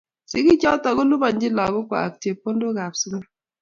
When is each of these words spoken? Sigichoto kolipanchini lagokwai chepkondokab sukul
Sigichoto 0.29 0.87
kolipanchini 0.97 1.55
lagokwai 1.57 2.11
chepkondokab 2.21 2.93
sukul 3.01 3.23